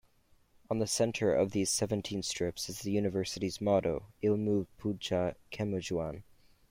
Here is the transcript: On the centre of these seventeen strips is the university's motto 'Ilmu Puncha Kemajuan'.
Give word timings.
On 0.67 0.79
the 0.79 0.87
centre 0.87 1.31
of 1.31 1.51
these 1.51 1.69
seventeen 1.69 2.23
strips 2.23 2.69
is 2.69 2.79
the 2.81 2.89
university's 2.91 3.61
motto 3.61 4.07
'Ilmu 4.23 4.65
Puncha 4.79 5.35
Kemajuan'. 5.51 6.23